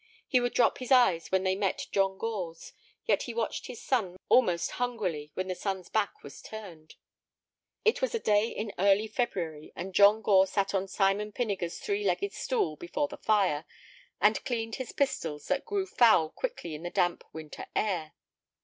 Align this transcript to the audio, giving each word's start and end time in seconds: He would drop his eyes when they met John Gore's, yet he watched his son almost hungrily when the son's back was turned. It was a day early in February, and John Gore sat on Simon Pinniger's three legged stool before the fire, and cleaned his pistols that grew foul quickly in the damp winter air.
He 0.27 0.39
would 0.39 0.55
drop 0.55 0.79
his 0.79 0.91
eyes 0.91 1.31
when 1.31 1.43
they 1.43 1.53
met 1.55 1.85
John 1.91 2.17
Gore's, 2.17 2.73
yet 3.05 3.21
he 3.21 3.35
watched 3.35 3.67
his 3.67 3.83
son 3.83 4.17
almost 4.29 4.71
hungrily 4.81 5.29
when 5.35 5.47
the 5.47 5.53
son's 5.53 5.89
back 5.89 6.23
was 6.23 6.41
turned. 6.41 6.95
It 7.85 8.01
was 8.01 8.15
a 8.15 8.19
day 8.19 8.55
early 8.79 9.03
in 9.03 9.11
February, 9.11 9.71
and 9.75 9.93
John 9.93 10.23
Gore 10.23 10.47
sat 10.47 10.73
on 10.73 10.87
Simon 10.87 11.31
Pinniger's 11.31 11.77
three 11.77 12.03
legged 12.03 12.33
stool 12.33 12.75
before 12.77 13.09
the 13.09 13.17
fire, 13.17 13.63
and 14.19 14.43
cleaned 14.43 14.77
his 14.77 14.91
pistols 14.91 15.47
that 15.49 15.65
grew 15.65 15.85
foul 15.85 16.29
quickly 16.31 16.73
in 16.73 16.81
the 16.81 16.89
damp 16.89 17.23
winter 17.31 17.67
air. 17.75 18.13